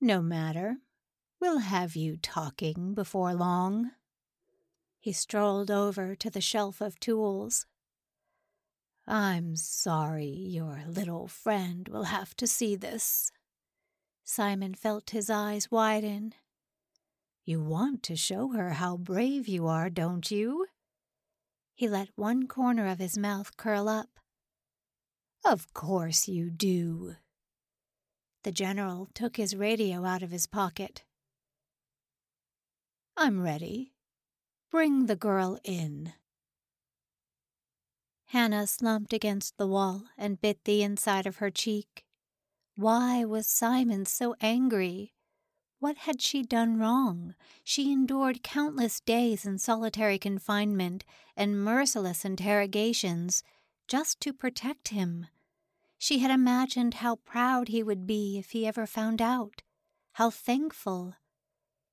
No 0.00 0.20
matter. 0.20 0.78
We'll 1.40 1.58
have 1.58 1.94
you 1.94 2.16
talking 2.16 2.94
before 2.94 3.34
long. 3.34 3.92
He 4.98 5.12
strolled 5.12 5.70
over 5.70 6.14
to 6.16 6.30
the 6.30 6.40
shelf 6.40 6.80
of 6.80 6.98
tools. 6.98 7.66
I'm 9.06 9.56
sorry 9.56 10.26
your 10.26 10.82
little 10.88 11.28
friend 11.28 11.88
will 11.88 12.04
have 12.04 12.36
to 12.36 12.46
see 12.46 12.76
this. 12.76 13.30
Simon 14.24 14.74
felt 14.74 15.10
his 15.10 15.28
eyes 15.28 15.70
widen. 15.70 16.34
You 17.44 17.60
want 17.60 18.02
to 18.04 18.16
show 18.16 18.52
her 18.52 18.70
how 18.70 18.96
brave 18.96 19.48
you 19.48 19.66
are, 19.66 19.90
don't 19.90 20.30
you? 20.30 20.66
He 21.74 21.88
let 21.88 22.10
one 22.14 22.46
corner 22.46 22.86
of 22.86 23.00
his 23.00 23.18
mouth 23.18 23.56
curl 23.56 23.88
up. 23.88 24.20
Of 25.44 25.72
course 25.74 26.28
you 26.28 26.50
do. 26.50 27.16
The 28.44 28.52
general 28.52 29.08
took 29.14 29.36
his 29.36 29.54
radio 29.54 30.04
out 30.04 30.22
of 30.22 30.32
his 30.32 30.46
pocket. 30.46 31.04
I'm 33.16 33.40
ready. 33.40 33.92
Bring 34.70 35.06
the 35.06 35.16
girl 35.16 35.58
in. 35.62 36.14
Hannah 38.26 38.66
slumped 38.66 39.12
against 39.12 39.58
the 39.58 39.66
wall 39.66 40.04
and 40.16 40.40
bit 40.40 40.64
the 40.64 40.82
inside 40.82 41.26
of 41.26 41.36
her 41.36 41.50
cheek. 41.50 42.04
Why 42.74 43.24
was 43.24 43.46
Simon 43.46 44.06
so 44.06 44.34
angry? 44.40 45.12
What 45.78 45.98
had 45.98 46.22
she 46.22 46.42
done 46.42 46.78
wrong? 46.78 47.34
She 47.62 47.92
endured 47.92 48.42
countless 48.42 49.00
days 49.00 49.44
in 49.44 49.58
solitary 49.58 50.18
confinement 50.18 51.04
and 51.36 51.62
merciless 51.62 52.24
interrogations 52.24 53.42
just 53.86 54.20
to 54.20 54.32
protect 54.32 54.88
him. 54.88 55.26
She 56.02 56.18
had 56.18 56.32
imagined 56.32 56.94
how 56.94 57.14
proud 57.14 57.68
he 57.68 57.80
would 57.80 58.08
be 58.08 58.36
if 58.36 58.50
he 58.50 58.66
ever 58.66 58.86
found 58.88 59.22
out, 59.22 59.62
how 60.14 60.30
thankful. 60.30 61.14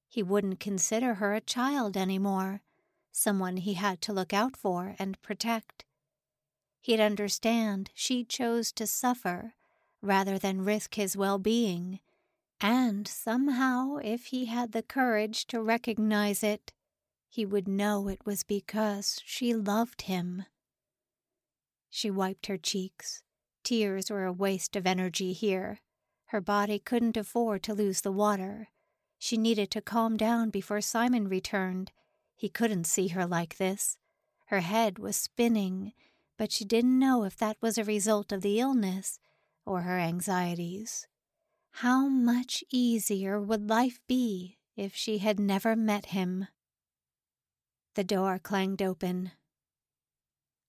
He 0.08 0.24
wouldn't 0.24 0.60
consider 0.60 1.14
her 1.14 1.36
a 1.36 1.42
child 1.42 1.96
any 1.96 2.18
more, 2.18 2.64
someone 3.12 3.58
he 3.58 3.76
had 3.76 4.02
to 4.02 4.12
look 4.12 4.34
out 4.34 4.58
for 4.58 4.96
and 4.98 5.22
protect. 5.22 5.86
He'd 6.82 7.00
understand 7.00 7.92
she 7.94 8.24
chose 8.24 8.72
to 8.72 8.88
suffer 8.88 9.54
rather 10.02 10.40
than 10.40 10.66
risk 10.66 10.96
his 10.96 11.16
well 11.16 11.38
being, 11.38 12.00
and 12.60 13.08
somehow, 13.08 13.98
if 13.98 14.26
he 14.26 14.46
had 14.46 14.72
the 14.72 14.82
courage 14.82 15.46
to 15.46 15.62
recognize 15.62 16.42
it, 16.42 16.74
he 17.28 17.46
would 17.46 17.68
know 17.68 18.08
it 18.08 18.26
was 18.26 18.42
because 18.42 19.22
she 19.24 19.54
loved 19.54 20.02
him. 20.02 20.46
She 21.92 22.10
wiped 22.10 22.48
her 22.48 22.58
cheeks. 22.58 23.22
Tears 23.64 24.10
were 24.10 24.26
a 24.26 24.34
waste 24.34 24.76
of 24.76 24.88
energy 24.88 25.34
here. 25.34 25.80
Her 26.28 26.42
body 26.42 26.80
couldn't 26.80 27.18
afford 27.18 27.64
to 27.64 27.74
lose 27.74 28.02
the 28.02 28.12
water. 28.12 28.70
She 29.18 29.38
needed 29.38 29.72
to 29.72 29.82
calm 29.82 30.16
down 30.16 30.50
before 30.50 30.82
Simon 30.82 31.28
returned. 31.28 31.92
He 32.36 32.50
couldn't 32.50 32.86
see 32.86 33.10
her 33.10 33.26
like 33.26 33.58
this. 33.58 33.98
Her 34.46 34.62
head 34.62 34.98
was 34.98 35.16
spinning, 35.16 35.94
but 36.38 36.52
she 36.52 36.66
didn't 36.66 36.98
know 36.98 37.24
if 37.24 37.38
that 37.38 37.58
was 37.62 37.78
a 37.78 37.84
result 37.84 38.32
of 38.32 38.42
the 38.42 38.60
illness 38.60 39.20
or 39.66 39.82
her 39.82 40.00
anxieties. 40.00 41.06
How 41.72 42.08
much 42.08 42.64
easier 42.72 43.40
would 43.40 43.70
life 43.70 44.00
be 44.08 44.58
if 44.76 44.96
she 44.96 45.20
had 45.20 45.40
never 45.40 45.76
met 45.76 46.08
him? 46.08 46.48
The 47.96 48.04
door 48.04 48.40
clanged 48.40 48.82
open. 48.82 49.32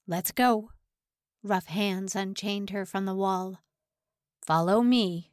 Let's 0.06 0.32
go. 0.32 0.70
Rough 1.42 1.66
hands 1.66 2.14
unchained 2.14 2.70
her 2.70 2.85
from 2.85 3.06
the 3.06 3.14
wall. 3.14 3.61
Follow 4.42 4.82
me. 4.82 5.30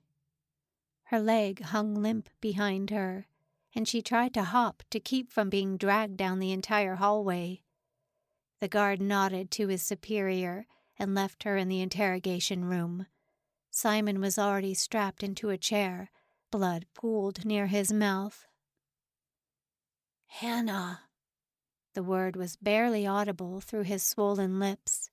Her 1.06 1.20
leg 1.20 1.62
hung 1.62 1.96
limp 1.96 2.30
behind 2.40 2.90
her, 2.90 3.28
and 3.76 3.88
she 3.88 4.02
tried 4.02 4.34
to 4.34 4.44
hop 4.44 4.84
to 4.90 5.00
keep 5.00 5.32
from 5.32 5.50
being 5.50 5.78
dragged 5.78 6.18
down 6.18 6.40
the 6.40 6.52
entire 6.52 6.96
hallway. 6.96 7.64
The 8.60 8.68
guard 8.68 9.02
nodded 9.02 9.52
to 9.52 9.68
his 9.68 9.84
superior 9.84 10.66
and 10.98 11.14
left 11.14 11.44
her 11.44 11.58
in 11.58 11.68
the 11.68 11.82
interrogation 11.82 12.66
room. 12.66 13.08
Simon 13.70 14.20
was 14.20 14.40
already 14.40 14.74
strapped 14.74 15.24
into 15.24 15.50
a 15.50 15.58
chair, 15.58 16.10
blood 16.52 16.86
pooled 16.94 17.46
near 17.46 17.68
his 17.68 17.92
mouth. 17.94 18.46
Hannah. 20.28 21.02
The 21.94 22.04
word 22.04 22.36
was 22.36 22.56
barely 22.56 23.06
audible 23.06 23.62
through 23.62 23.84
his 23.84 24.04
swollen 24.04 24.60
lips. 24.60 25.10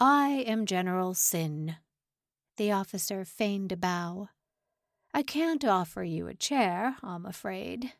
I 0.00 0.44
am 0.46 0.64
General 0.64 1.12
Sin. 1.14 1.74
The 2.56 2.70
officer 2.70 3.24
feigned 3.24 3.72
a 3.72 3.76
bow. 3.76 4.28
I 5.12 5.24
can't 5.24 5.64
offer 5.64 6.04
you 6.04 6.28
a 6.28 6.34
chair, 6.34 6.96
I'm 7.02 7.26
afraid. 7.26 7.94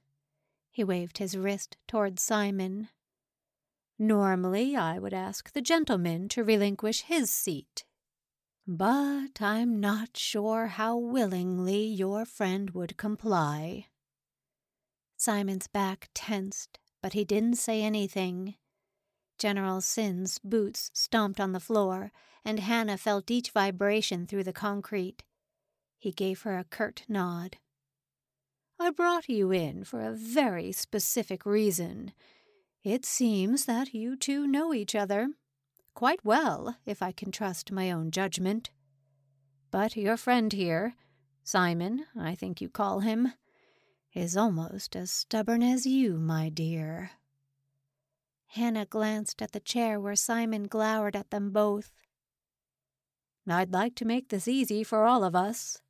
He 0.70 0.84
waved 0.84 1.18
his 1.18 1.36
wrist 1.36 1.76
toward 1.88 2.20
Simon. 2.20 2.88
Normally, 3.98 4.76
I 4.76 5.00
would 5.00 5.12
ask 5.12 5.52
the 5.52 5.60
gentleman 5.60 6.28
to 6.28 6.44
relinquish 6.44 7.02
his 7.02 7.32
seat. 7.32 7.84
But 8.64 9.40
I'm 9.40 9.80
not 9.80 10.16
sure 10.16 10.68
how 10.68 10.96
willingly 10.96 11.84
your 11.84 12.24
friend 12.24 12.70
would 12.70 12.96
comply. 12.96 13.86
Simon's 15.16 15.66
back 15.66 16.10
tensed, 16.14 16.78
but 17.02 17.14
he 17.14 17.24
didn't 17.24 17.56
say 17.56 17.82
anything. 17.82 18.54
General 19.38 19.80
Sin's 19.80 20.38
boots 20.38 20.90
stomped 20.92 21.40
on 21.40 21.52
the 21.52 21.60
floor, 21.60 22.12
and 22.44 22.60
Hannah 22.60 22.98
felt 22.98 23.30
each 23.30 23.50
vibration 23.50 24.26
through 24.26 24.44
the 24.44 24.52
concrete. 24.52 25.22
He 25.98 26.12
gave 26.12 26.42
her 26.42 26.58
a 26.58 26.64
curt 26.64 27.04
nod. 27.08 27.56
I 28.80 28.90
brought 28.90 29.28
you 29.28 29.50
in 29.50 29.84
for 29.84 30.00
a 30.00 30.12
very 30.12 30.70
specific 30.72 31.44
reason. 31.44 32.12
It 32.84 33.04
seems 33.04 33.64
that 33.64 33.92
you 33.92 34.16
two 34.16 34.46
know 34.46 34.72
each 34.72 34.94
other. 34.94 35.28
Quite 35.94 36.24
well, 36.24 36.76
if 36.86 37.02
I 37.02 37.10
can 37.10 37.32
trust 37.32 37.72
my 37.72 37.90
own 37.90 38.12
judgment. 38.12 38.70
But 39.70 39.96
your 39.96 40.16
friend 40.16 40.52
here, 40.52 40.94
Simon, 41.42 42.06
I 42.18 42.34
think 42.34 42.60
you 42.60 42.68
call 42.68 43.00
him, 43.00 43.32
is 44.14 44.36
almost 44.36 44.94
as 44.94 45.10
stubborn 45.10 45.62
as 45.62 45.86
you, 45.86 46.18
my 46.18 46.48
dear. 46.48 47.10
Hannah 48.48 48.86
glanced 48.86 49.42
at 49.42 49.52
the 49.52 49.60
chair 49.60 50.00
where 50.00 50.16
Simon 50.16 50.64
glowered 50.64 51.14
at 51.14 51.30
them 51.30 51.50
both. 51.50 51.92
I'd 53.46 53.72
like 53.72 53.94
to 53.96 54.04
make 54.04 54.28
this 54.28 54.48
easy 54.48 54.84
for 54.84 55.04
all 55.04 55.24
of 55.24 55.34
us. 55.34 55.80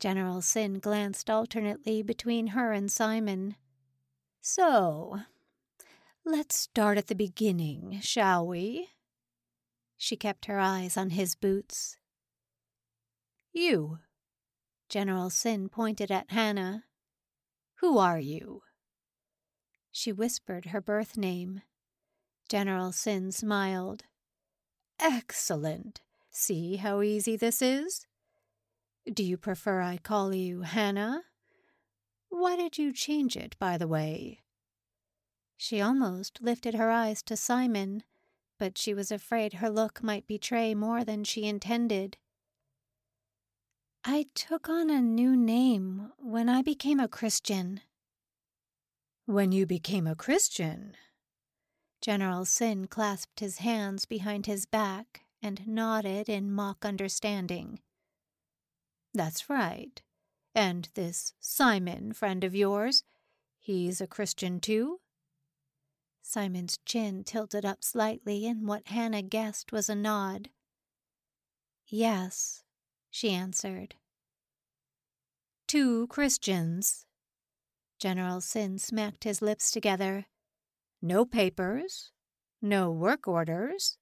General 0.00 0.42
Sin 0.42 0.78
glanced 0.78 1.28
alternately 1.30 2.02
between 2.02 2.48
her 2.48 2.72
and 2.72 2.90
Simon. 2.90 3.56
So, 4.40 5.20
let's 6.24 6.58
start 6.58 6.98
at 6.98 7.08
the 7.08 7.14
beginning, 7.14 8.00
shall 8.00 8.46
we? 8.46 8.90
She 9.96 10.16
kept 10.16 10.46
her 10.46 10.58
eyes 10.58 10.96
on 10.96 11.10
his 11.10 11.34
boots. 11.34 11.96
You. 13.52 13.98
General 14.88 15.30
Sin 15.30 15.68
pointed 15.68 16.10
at 16.10 16.30
Hannah. 16.30 16.84
Who 17.76 17.98
are 17.98 18.20
you? 18.20 18.62
She 19.98 20.12
whispered 20.12 20.66
her 20.66 20.80
birth 20.80 21.16
name. 21.16 21.62
General 22.48 22.92
Sin 22.92 23.32
smiled. 23.32 24.04
Excellent. 25.00 26.02
See 26.30 26.76
how 26.76 27.02
easy 27.02 27.34
this 27.34 27.60
is? 27.60 28.06
Do 29.12 29.24
you 29.24 29.36
prefer 29.36 29.80
I 29.80 29.96
call 29.96 30.32
you 30.32 30.62
Hannah? 30.62 31.24
Why 32.28 32.54
did 32.54 32.78
you 32.78 32.92
change 32.92 33.36
it, 33.36 33.58
by 33.58 33.76
the 33.76 33.88
way? 33.88 34.44
She 35.56 35.80
almost 35.80 36.40
lifted 36.40 36.74
her 36.74 36.92
eyes 36.92 37.20
to 37.24 37.36
Simon, 37.36 38.04
but 38.56 38.78
she 38.78 38.94
was 38.94 39.10
afraid 39.10 39.54
her 39.54 39.68
look 39.68 40.00
might 40.00 40.28
betray 40.28 40.76
more 40.76 41.02
than 41.02 41.24
she 41.24 41.42
intended. 41.42 42.18
I 44.04 44.26
took 44.36 44.68
on 44.68 44.90
a 44.90 45.02
new 45.02 45.36
name 45.36 46.12
when 46.18 46.48
I 46.48 46.62
became 46.62 47.00
a 47.00 47.08
Christian. 47.08 47.80
When 49.28 49.52
you 49.52 49.66
became 49.66 50.06
a 50.06 50.14
Christian? 50.14 50.96
General 52.00 52.46
Sin 52.46 52.86
clasped 52.86 53.40
his 53.40 53.58
hands 53.58 54.06
behind 54.06 54.46
his 54.46 54.64
back 54.64 55.20
and 55.42 55.68
nodded 55.68 56.30
in 56.30 56.50
mock 56.50 56.86
understanding. 56.86 57.80
That's 59.12 59.50
right. 59.50 60.00
And 60.54 60.88
this 60.94 61.34
Simon, 61.40 62.14
friend 62.14 62.42
of 62.42 62.54
yours, 62.54 63.04
he's 63.58 64.00
a 64.00 64.06
Christian 64.06 64.60
too? 64.60 65.00
Simon's 66.22 66.78
chin 66.86 67.22
tilted 67.22 67.66
up 67.66 67.84
slightly 67.84 68.46
in 68.46 68.66
what 68.66 68.88
Hannah 68.88 69.20
guessed 69.20 69.72
was 69.72 69.90
a 69.90 69.94
nod. 69.94 70.48
Yes, 71.86 72.62
she 73.10 73.32
answered. 73.32 73.94
Two 75.66 76.06
Christians. 76.06 77.04
General 77.98 78.40
Sin 78.40 78.78
smacked 78.78 79.24
his 79.24 79.42
lips 79.42 79.70
together. 79.70 80.26
No 81.02 81.24
papers, 81.24 82.12
no 82.62 82.90
work 82.90 83.26
orders. 83.26 83.98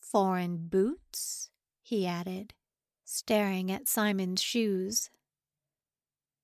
Foreign 0.00 0.68
boots, 0.68 1.50
he 1.82 2.06
added, 2.06 2.54
staring 3.04 3.70
at 3.70 3.88
Simon's 3.88 4.42
shoes. 4.42 5.10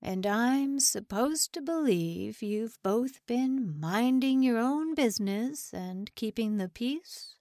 And 0.02 0.26
I'm 0.26 0.80
supposed 0.80 1.54
to 1.54 1.62
believe 1.62 2.42
you've 2.42 2.78
both 2.82 3.24
been 3.26 3.80
minding 3.80 4.42
your 4.42 4.58
own 4.58 4.94
business 4.94 5.72
and 5.72 6.14
keeping 6.14 6.58
the 6.58 6.68
peace? 6.68 7.36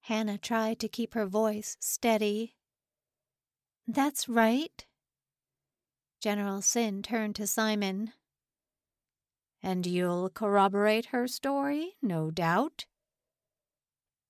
Hannah 0.00 0.38
tried 0.38 0.78
to 0.80 0.88
keep 0.88 1.12
her 1.12 1.26
voice 1.26 1.76
steady. 1.78 2.54
That's 3.86 4.28
right. 4.28 4.86
General 6.20 6.62
Sin 6.62 7.02
turned 7.02 7.36
to 7.36 7.46
Simon. 7.46 8.12
And 9.62 9.86
you'll 9.86 10.30
corroborate 10.30 11.06
her 11.06 11.26
story, 11.26 11.96
no 12.02 12.30
doubt? 12.30 12.86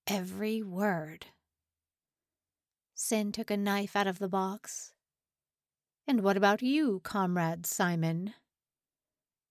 Every 0.07 0.63
word. 0.63 1.27
Sin 2.95 3.33
took 3.33 3.51
a 3.51 3.57
knife 3.57 3.95
out 3.95 4.07
of 4.07 4.19
the 4.19 4.29
box. 4.29 4.93
And 6.07 6.23
what 6.23 6.37
about 6.37 6.63
you, 6.63 7.01
comrade 7.03 7.67
Simon? 7.67 8.35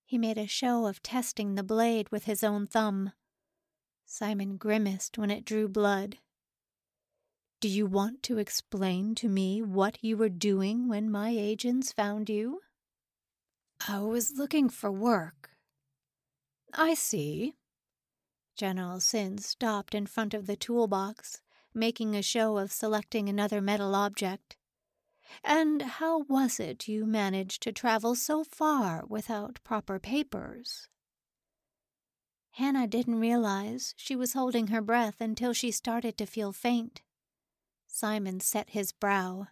He 0.05 0.17
made 0.17 0.37
a 0.37 0.47
show 0.47 0.85
of 0.85 1.01
testing 1.01 1.55
the 1.55 1.63
blade 1.63 2.09
with 2.09 2.25
his 2.25 2.43
own 2.43 2.67
thumb. 2.67 3.11
Simon 4.05 4.57
grimaced 4.57 5.17
when 5.17 5.31
it 5.31 5.45
drew 5.45 5.67
blood. 5.67 6.17
Do 7.65 7.71
you 7.71 7.87
want 7.87 8.21
to 8.21 8.37
explain 8.37 9.15
to 9.15 9.27
me 9.27 9.59
what 9.59 9.97
you 10.03 10.17
were 10.17 10.29
doing 10.29 10.87
when 10.87 11.09
my 11.09 11.31
agents 11.31 11.91
found 11.91 12.29
you? 12.29 12.61
I 13.87 14.01
was 14.01 14.37
looking 14.37 14.69
for 14.69 14.91
work. 14.91 15.49
I 16.75 16.93
see. 16.93 17.55
General 18.55 18.99
Sin 18.99 19.39
stopped 19.39 19.95
in 19.95 20.05
front 20.05 20.35
of 20.35 20.45
the 20.45 20.55
toolbox, 20.55 21.41
making 21.73 22.15
a 22.15 22.21
show 22.21 22.59
of 22.59 22.71
selecting 22.71 23.29
another 23.29 23.61
metal 23.61 23.95
object. 23.95 24.57
And 25.43 25.81
how 25.81 26.19
was 26.29 26.59
it 26.59 26.87
you 26.87 27.07
managed 27.07 27.63
to 27.63 27.71
travel 27.71 28.13
so 28.13 28.43
far 28.43 29.05
without 29.07 29.57
proper 29.63 29.97
papers? 29.97 30.87
Hannah 32.51 32.85
didn't 32.85 33.19
realize 33.19 33.95
she 33.97 34.15
was 34.15 34.33
holding 34.33 34.67
her 34.67 34.83
breath 34.83 35.19
until 35.19 35.51
she 35.51 35.71
started 35.71 36.15
to 36.19 36.27
feel 36.27 36.51
faint. 36.51 37.01
Simon 37.95 38.41
set 38.41 38.71
his 38.71 38.91
brow. 38.91 39.47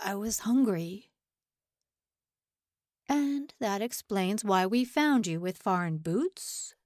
I 0.00 0.14
was 0.14 0.46
hungry. 0.46 1.10
And 3.08 3.52
that 3.58 3.82
explains 3.82 4.44
why 4.44 4.64
we 4.64 4.84
found 4.84 5.26
you 5.26 5.40
with 5.40 5.58
foreign 5.58 5.98
boots? 5.98 6.76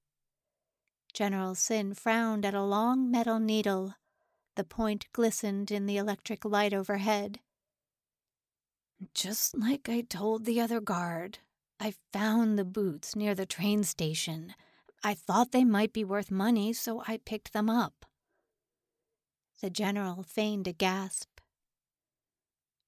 General 1.12 1.54
Sin 1.54 1.92
frowned 1.92 2.46
at 2.46 2.54
a 2.54 2.62
long 2.62 3.10
metal 3.10 3.38
needle. 3.38 3.96
The 4.56 4.64
point 4.64 5.12
glistened 5.12 5.70
in 5.70 5.84
the 5.84 5.98
electric 5.98 6.46
light 6.46 6.72
overhead. 6.72 7.40
Just 9.12 9.54
like 9.58 9.90
I 9.90 10.00
told 10.00 10.46
the 10.46 10.58
other 10.58 10.80
guard, 10.80 11.40
I 11.78 11.96
found 12.14 12.58
the 12.58 12.64
boots 12.64 13.14
near 13.14 13.34
the 13.34 13.44
train 13.44 13.84
station. 13.84 14.54
I 15.02 15.12
thought 15.12 15.52
they 15.52 15.64
might 15.64 15.92
be 15.92 16.02
worth 16.02 16.30
money, 16.30 16.72
so 16.72 17.04
I 17.06 17.18
picked 17.18 17.52
them 17.52 17.68
up. 17.68 18.06
The 19.60 19.70
general 19.70 20.22
feigned 20.22 20.66
a 20.66 20.72
gasp. 20.72 21.40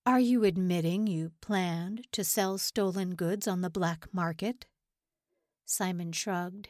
Are 0.04 0.20
you 0.20 0.44
admitting 0.44 1.06
you 1.06 1.32
planned 1.40 2.06
to 2.12 2.22
sell 2.22 2.58
stolen 2.58 3.14
goods 3.14 3.48
on 3.48 3.60
the 3.60 3.70
black 3.70 4.06
market? 4.12 4.66
Simon 5.64 6.12
shrugged. 6.12 6.68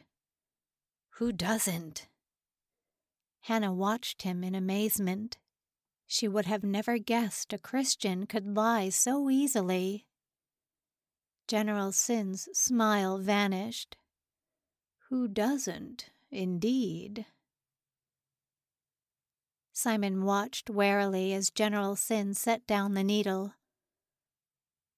Who 1.19 1.33
doesn't? 1.33 2.09
Hannah 3.43 3.73
watched 3.73 4.23
him 4.23 4.43
in 4.43 4.55
amazement. 4.55 5.39
She 6.07 6.29
would 6.29 6.47
have 6.47 6.65
never 6.65 6.99
guessed 6.99 7.53
a 7.53 7.59
Christian 7.59 8.27
could 8.27 8.57
lie 8.57 8.89
so 8.89 9.29
easily. 9.29 10.07
General 11.47 11.93
Sin's 11.93 12.49
smile 12.53 13.19
vanished. 13.19 13.97
Who 15.11 15.29
doesn't, 15.29 16.11
indeed? 16.31 17.27
Simon 19.79 20.25
watched 20.25 20.71
warily 20.71 21.35
as 21.35 21.51
General 21.51 21.97
Sin 21.97 22.33
set 22.33 22.67
down 22.67 22.95
the 22.95 23.05
needle. 23.05 23.53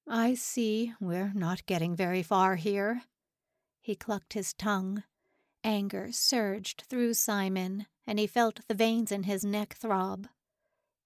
I 0.07 0.35
see 0.35 0.93
we're 1.01 1.33
not 1.35 1.67
getting 1.67 1.97
very 1.97 2.23
far 2.23 2.55
here. 2.55 3.03
He 3.81 3.97
clucked 3.97 4.35
his 4.35 4.55
tongue. 4.55 5.03
Anger 5.65 6.13
surged 6.13 6.85
through 6.89 7.15
Simon, 7.15 7.87
and 8.07 8.21
he 8.21 8.29
felt 8.29 8.61
the 8.69 8.75
veins 8.75 9.11
in 9.11 9.25
his 9.25 9.45
neck 9.45 9.75
throb. 9.75 10.29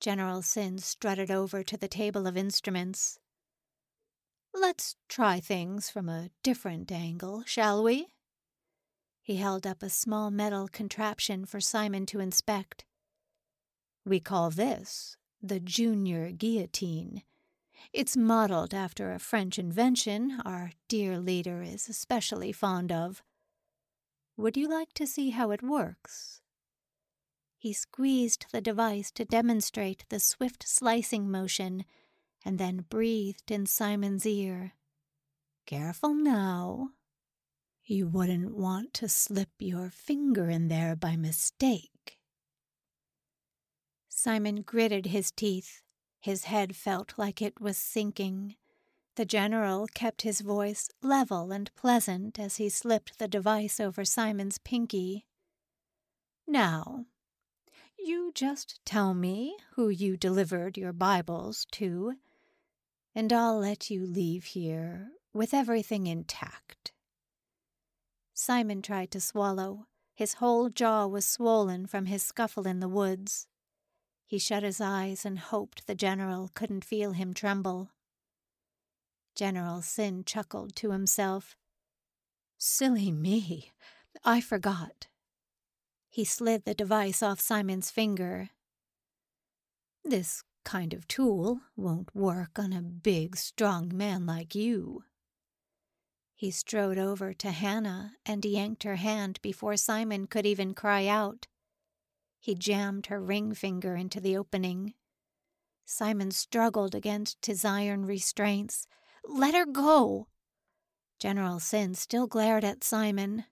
General 0.00 0.42
Sin 0.42 0.76
strutted 0.76 1.30
over 1.30 1.62
to 1.62 1.78
the 1.78 1.88
table 1.88 2.26
of 2.26 2.36
instruments. 2.36 3.20
Let's 4.52 4.96
try 5.08 5.40
things 5.40 5.88
from 5.88 6.10
a 6.10 6.28
different 6.42 6.92
angle, 6.92 7.42
shall 7.46 7.82
we? 7.82 8.08
He 9.22 9.36
held 9.36 9.66
up 9.66 9.82
a 9.82 9.88
small 9.88 10.30
metal 10.30 10.68
contraption 10.68 11.46
for 11.46 11.58
Simon 11.58 12.04
to 12.04 12.20
inspect. 12.20 12.84
We 14.04 14.18
call 14.18 14.50
this 14.50 15.16
the 15.40 15.60
Junior 15.60 16.30
Guillotine. 16.30 17.22
It's 17.92 18.16
modeled 18.16 18.74
after 18.74 19.12
a 19.12 19.18
French 19.18 19.58
invention 19.58 20.40
our 20.44 20.72
dear 20.88 21.18
leader 21.18 21.62
is 21.62 21.88
especially 21.88 22.52
fond 22.52 22.90
of. 22.90 23.22
Would 24.36 24.56
you 24.56 24.68
like 24.68 24.92
to 24.94 25.06
see 25.06 25.30
how 25.30 25.50
it 25.50 25.62
works? 25.62 26.40
He 27.58 27.72
squeezed 27.72 28.46
the 28.50 28.60
device 28.60 29.12
to 29.12 29.24
demonstrate 29.24 30.04
the 30.08 30.18
swift 30.18 30.66
slicing 30.66 31.30
motion 31.30 31.84
and 32.44 32.58
then 32.58 32.86
breathed 32.88 33.52
in 33.52 33.66
Simon's 33.66 34.26
ear. 34.26 34.72
Careful 35.64 36.14
now. 36.14 36.88
You 37.84 38.08
wouldn't 38.08 38.56
want 38.56 38.94
to 38.94 39.08
slip 39.08 39.50
your 39.60 39.90
finger 39.90 40.50
in 40.50 40.66
there 40.66 40.96
by 40.96 41.14
mistake. 41.14 41.91
Simon 44.24 44.62
gritted 44.62 45.06
his 45.06 45.32
teeth. 45.32 45.82
His 46.20 46.44
head 46.44 46.76
felt 46.76 47.14
like 47.16 47.42
it 47.42 47.60
was 47.60 47.76
sinking. 47.76 48.54
The 49.16 49.24
general 49.24 49.88
kept 49.94 50.22
his 50.22 50.42
voice 50.42 50.88
level 51.02 51.50
and 51.50 51.74
pleasant 51.74 52.38
as 52.38 52.58
he 52.58 52.68
slipped 52.68 53.18
the 53.18 53.26
device 53.26 53.80
over 53.80 54.04
Simon's 54.04 54.58
pinky. 54.58 55.26
Now, 56.46 57.06
you 57.98 58.30
just 58.32 58.78
tell 58.84 59.12
me 59.12 59.56
who 59.74 59.88
you 59.88 60.16
delivered 60.16 60.78
your 60.78 60.92
Bibles 60.92 61.66
to, 61.72 62.14
and 63.16 63.32
I'll 63.32 63.58
let 63.58 63.90
you 63.90 64.06
leave 64.06 64.44
here 64.44 65.08
with 65.34 65.52
everything 65.52 66.06
intact. 66.06 66.92
Simon 68.32 68.82
tried 68.82 69.10
to 69.10 69.20
swallow, 69.20 69.88
His 70.14 70.34
whole 70.34 70.68
jaw 70.68 71.08
was 71.08 71.26
swollen 71.26 71.88
from 71.88 72.06
his 72.06 72.22
scuffle 72.22 72.68
in 72.68 72.78
the 72.78 72.88
woods. 72.88 73.48
He 74.32 74.38
shut 74.38 74.62
his 74.62 74.80
eyes 74.80 75.26
and 75.26 75.38
hoped 75.38 75.86
the 75.86 75.94
general 75.94 76.50
couldn't 76.54 76.86
feel 76.86 77.12
him 77.12 77.34
tremble. 77.34 77.90
General 79.34 79.82
Sin 79.82 80.24
chuckled 80.24 80.74
to 80.76 80.92
himself. 80.92 81.54
Silly 82.56 83.12
me, 83.12 83.72
I 84.24 84.40
forgot. 84.40 85.08
He 86.08 86.24
slid 86.24 86.64
the 86.64 86.72
device 86.72 87.22
off 87.22 87.40
Simon's 87.42 87.90
finger. 87.90 88.48
This 90.02 90.44
kind 90.64 90.94
of 90.94 91.06
tool 91.06 91.60
won't 91.76 92.16
work 92.16 92.58
on 92.58 92.72
a 92.72 92.80
big, 92.80 93.36
strong 93.36 93.94
man 93.94 94.24
like 94.24 94.54
you. 94.54 95.04
He 96.34 96.50
strode 96.50 96.96
over 96.96 97.34
to 97.34 97.50
Hannah 97.50 98.14
and 98.24 98.42
yanked 98.46 98.84
her 98.84 98.96
hand 98.96 99.40
before 99.42 99.76
Simon 99.76 100.26
could 100.26 100.46
even 100.46 100.72
cry 100.72 101.06
out. 101.06 101.48
He 102.42 102.56
jammed 102.56 103.06
her 103.06 103.22
ring 103.22 103.54
finger 103.54 103.94
into 103.94 104.18
the 104.18 104.36
opening. 104.36 104.94
Simon 105.84 106.32
struggled 106.32 106.92
against 106.92 107.46
his 107.46 107.64
iron 107.64 108.04
restraints. 108.04 108.88
Let 109.24 109.54
her 109.54 109.64
go! 109.64 110.26
General 111.20 111.60
Sin 111.60 111.94
still 111.94 112.26
glared 112.26 112.64
at 112.64 112.82
Simon. 112.82 113.44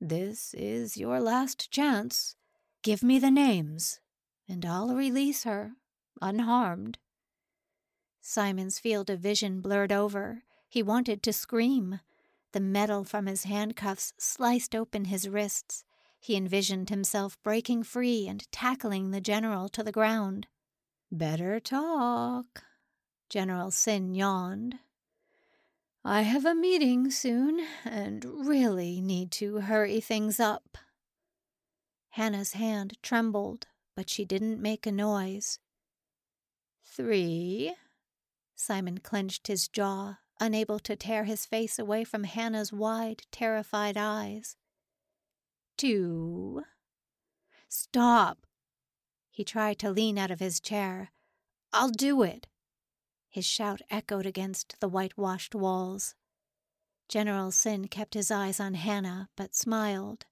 This 0.00 0.54
is 0.54 0.96
your 0.96 1.18
last 1.18 1.72
chance. 1.72 2.36
Give 2.84 3.02
me 3.02 3.18
the 3.18 3.32
names, 3.32 3.98
and 4.48 4.64
I'll 4.64 4.94
release 4.94 5.42
her, 5.42 5.72
unharmed. 6.22 6.98
Simon's 8.20 8.78
field 8.78 9.10
of 9.10 9.18
vision 9.18 9.60
blurred 9.60 9.90
over. 9.90 10.44
He 10.68 10.84
wanted 10.84 11.20
to 11.24 11.32
scream. 11.32 11.98
The 12.52 12.60
metal 12.60 13.02
from 13.02 13.26
his 13.26 13.42
handcuffs 13.42 14.12
sliced 14.18 14.76
open 14.76 15.06
his 15.06 15.28
wrists. 15.28 15.84
He 16.20 16.36
envisioned 16.36 16.90
himself 16.90 17.38
breaking 17.42 17.84
free 17.84 18.26
and 18.26 18.50
tackling 18.50 19.10
the 19.10 19.20
general 19.20 19.68
to 19.70 19.82
the 19.82 19.92
ground. 19.92 20.46
Better 21.10 21.60
talk. 21.60 22.64
General 23.28 23.70
Sin 23.70 24.14
yawned. 24.14 24.78
I 26.04 26.22
have 26.22 26.44
a 26.44 26.54
meeting 26.54 27.10
soon 27.10 27.64
and 27.84 28.24
really 28.24 29.00
need 29.00 29.30
to 29.32 29.60
hurry 29.60 30.00
things 30.00 30.40
up. 30.40 30.78
Hannah's 32.10 32.52
hand 32.52 32.98
trembled, 33.02 33.66
but 33.94 34.10
she 34.10 34.24
didn't 34.24 34.60
make 34.60 34.86
a 34.86 34.92
noise. 34.92 35.58
Three. 36.84 37.74
Simon 38.54 38.98
clenched 38.98 39.46
his 39.46 39.68
jaw, 39.68 40.18
unable 40.40 40.78
to 40.80 40.96
tear 40.96 41.24
his 41.24 41.46
face 41.46 41.78
away 41.78 42.04
from 42.04 42.24
Hannah's 42.24 42.72
wide, 42.72 43.22
terrified 43.30 43.96
eyes 43.96 44.56
two. 45.78 46.62
Stop! 47.68 48.46
He 49.30 49.44
tried 49.44 49.78
to 49.78 49.90
lean 49.90 50.18
out 50.18 50.30
of 50.30 50.40
his 50.40 50.60
chair. 50.60 51.12
I'll 51.72 51.90
do 51.90 52.22
it. 52.22 52.48
His 53.30 53.46
shout 53.46 53.80
echoed 53.90 54.26
against 54.26 54.76
the 54.80 54.88
whitewashed 54.88 55.54
walls. 55.54 56.14
General 57.08 57.50
Sin 57.50 57.88
kept 57.88 58.14
his 58.14 58.30
eyes 58.30 58.60
on 58.60 58.74
Hannah, 58.74 59.28
but 59.36 59.54
smiled. 59.54 60.26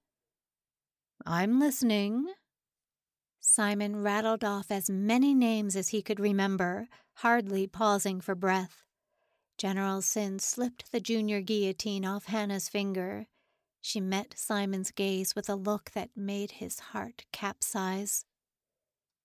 I'm 1.25 1.59
listening. 1.59 2.27
Simon 3.41 4.03
rattled 4.03 4.45
off 4.45 4.71
as 4.71 4.91
many 4.91 5.35
names 5.35 5.77
as 5.77 5.91
he 5.91 6.03
could 6.03 6.19
remember, 6.19 6.89
hardly 7.15 7.67
pausing 7.67 8.21
for 8.21 8.35
breath. 8.35 8.83
General 9.57 10.03
Sin 10.03 10.39
slipped 10.39 10.91
the 10.91 11.01
junior 11.01 11.41
guillotine 11.41 12.05
off 12.05 12.27
Hannah's 12.27 12.69
finger. 12.69 13.27
She 13.89 14.01
met 14.01 14.35
Simon's 14.37 14.91
gaze 14.91 15.37
with 15.37 15.49
a 15.49 15.55
look 15.55 15.93
that 15.93 16.17
made 16.17 16.51
his 16.51 16.81
heart 16.91 17.25
capsize. 17.31 18.25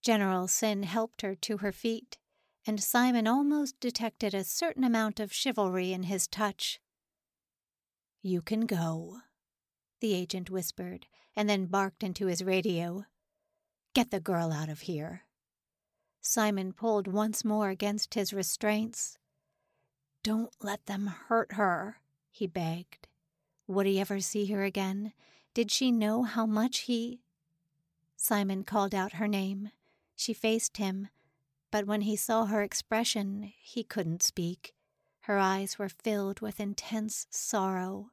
General 0.02 0.46
Sin 0.46 0.84
helped 0.84 1.22
her 1.22 1.34
to 1.34 1.56
her 1.56 1.72
feet, 1.72 2.16
and 2.64 2.80
Simon 2.80 3.26
almost 3.26 3.80
detected 3.80 4.34
a 4.34 4.44
certain 4.44 4.84
amount 4.84 5.18
of 5.18 5.32
chivalry 5.32 5.92
in 5.92 6.04
his 6.04 6.28
touch. 6.28 6.80
You 8.22 8.40
can 8.40 8.66
go, 8.66 9.22
the 9.98 10.14
agent 10.14 10.48
whispered, 10.48 11.06
and 11.34 11.50
then 11.50 11.66
barked 11.66 12.04
into 12.04 12.26
his 12.26 12.44
radio. 12.44 13.06
Get 13.94 14.12
the 14.12 14.20
girl 14.20 14.52
out 14.52 14.68
of 14.68 14.82
here. 14.82 15.24
Simon 16.20 16.72
pulled 16.72 17.08
once 17.08 17.44
more 17.44 17.70
against 17.70 18.14
his 18.14 18.32
restraints. 18.32 19.18
Don't 20.22 20.54
let 20.62 20.86
them 20.86 21.08
hurt 21.08 21.54
her, 21.54 21.96
he 22.30 22.46
begged. 22.46 23.08
Would 23.72 23.86
he 23.86 23.98
ever 23.98 24.20
see 24.20 24.46
her 24.52 24.64
again? 24.64 25.14
Did 25.54 25.70
she 25.70 25.90
know 25.90 26.24
how 26.24 26.44
much 26.44 26.80
he. 26.80 27.22
Simon 28.16 28.64
called 28.64 28.94
out 28.94 29.14
her 29.14 29.26
name. 29.26 29.70
She 30.14 30.34
faced 30.34 30.76
him, 30.76 31.08
but 31.70 31.86
when 31.86 32.02
he 32.02 32.14
saw 32.14 32.44
her 32.44 32.62
expression, 32.62 33.50
he 33.58 33.82
couldn't 33.82 34.22
speak. 34.22 34.74
Her 35.20 35.38
eyes 35.38 35.78
were 35.78 35.88
filled 35.88 36.40
with 36.40 36.60
intense 36.60 37.26
sorrow. 37.30 38.10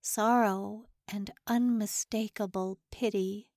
Sorrow 0.00 0.86
and 1.08 1.32
unmistakable 1.48 2.78
pity. 2.92 3.48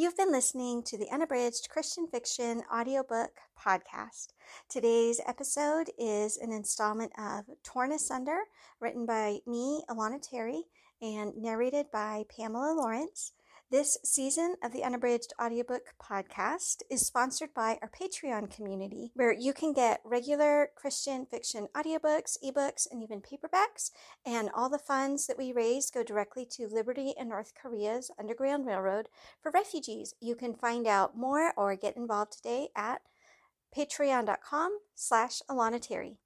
You've 0.00 0.16
been 0.16 0.32
listening 0.32 0.82
to 0.84 0.96
the 0.96 1.10
Unabridged 1.10 1.68
Christian 1.68 2.06
Fiction 2.06 2.62
audiobook 2.74 3.32
podcast. 3.54 4.28
Today's 4.66 5.20
episode 5.26 5.90
is 5.98 6.38
an 6.38 6.52
installment 6.52 7.12
of 7.18 7.44
Torn 7.62 7.92
Asunder, 7.92 8.38
written 8.80 9.04
by 9.04 9.40
me, 9.46 9.82
Alana 9.90 10.18
Terry, 10.22 10.62
and 11.02 11.36
narrated 11.36 11.90
by 11.92 12.24
Pamela 12.34 12.72
Lawrence. 12.74 13.32
This 13.70 13.98
season 14.02 14.56
of 14.64 14.72
the 14.72 14.82
Unabridged 14.82 15.32
Audiobook 15.40 15.94
Podcast 16.02 16.82
is 16.90 17.06
sponsored 17.06 17.54
by 17.54 17.78
our 17.80 17.88
Patreon 17.88 18.52
community, 18.52 19.12
where 19.14 19.32
you 19.32 19.52
can 19.52 19.72
get 19.72 20.00
regular 20.04 20.70
Christian 20.74 21.24
fiction 21.24 21.68
audiobooks, 21.72 22.36
ebooks, 22.44 22.88
and 22.90 23.00
even 23.00 23.20
paperbacks. 23.20 23.92
And 24.26 24.50
all 24.52 24.68
the 24.68 24.80
funds 24.80 25.28
that 25.28 25.38
we 25.38 25.52
raise 25.52 25.88
go 25.88 26.02
directly 26.02 26.44
to 26.50 26.66
Liberty 26.66 27.14
in 27.16 27.28
North 27.28 27.52
Korea's 27.54 28.10
Underground 28.18 28.66
Railroad 28.66 29.08
for 29.40 29.52
refugees. 29.52 30.14
You 30.20 30.34
can 30.34 30.54
find 30.54 30.88
out 30.88 31.16
more 31.16 31.52
or 31.56 31.76
get 31.76 31.96
involved 31.96 32.32
today 32.32 32.70
at 32.74 33.02
patreon.com 33.78 34.78
slash 34.96 35.42
Alana 35.48 35.80
Terry. 35.80 36.18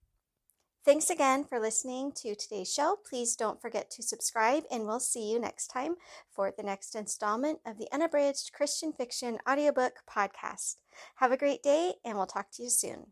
Thanks 0.85 1.09
again 1.09 1.45
for 1.45 1.59
listening 1.59 2.13
to 2.17 2.35
today's 2.35 2.71
show. 2.71 2.99
Please 3.09 3.37
don't 3.37 3.59
forget 3.59 3.91
to 3.93 4.03
subscribe, 4.03 4.65
and 4.71 4.85
we'll 4.85 5.01
see 5.01 5.33
you 5.33 5.41
next 5.41 5.69
time 5.69 5.95
for 6.31 6.53
the 6.55 6.63
next 6.63 6.95
installment 6.95 7.61
of 7.65 7.79
the 7.79 7.89
Unabridged 7.91 8.53
Christian 8.53 8.93
Fiction 8.93 9.39
audiobook 9.49 10.01
podcast. 10.07 10.77
Have 11.17 11.33
a 11.33 11.39
great 11.39 11.63
day, 11.63 11.95
and 12.05 12.19
we'll 12.19 12.27
talk 12.27 12.51
to 12.53 12.63
you 12.63 12.69
soon. 12.69 13.07